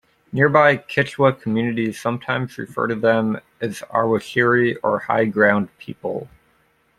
Nearby 0.31 0.77
Kichwa 0.77 1.39
communities 1.39 2.01
sometimes 2.01 2.57
refer 2.57 2.87
to 2.87 2.95
them 2.95 3.39
as 3.61 3.81
Awashiri, 3.93 4.77
or 4.81 4.97
"high-ground 4.97 5.69
people". 5.77 6.27